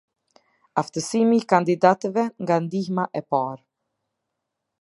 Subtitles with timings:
[0.81, 3.63] Aftësimi i kandidatëve nga ndihma e parë.